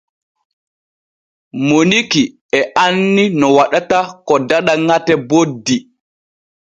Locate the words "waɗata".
3.57-3.99